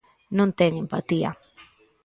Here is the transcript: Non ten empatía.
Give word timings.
Non 0.37 0.49
ten 0.59 0.71
empatía. 0.83 1.29